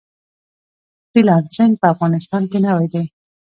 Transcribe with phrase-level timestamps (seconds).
[1.09, 3.03] فری لانسینګ په افغانستان کې نوی دی